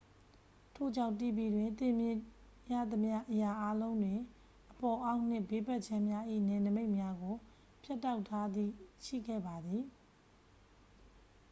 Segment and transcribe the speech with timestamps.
[0.75, 2.17] ထို့ကြောင့် tv တွင် သင်တွေ့မြင်
[2.71, 4.19] ရသမျှ အရာအားလုံးတွင်
[4.71, 7.35] အပေါ် အောက်နှင့် ဘေးဘက်ခြမ်းများ၏ နယ်နိမိတ်များကို
[7.83, 8.71] ဖြတ်တောက်ထားသည့်
[9.05, 9.83] ရှိခဲ့ပါသည်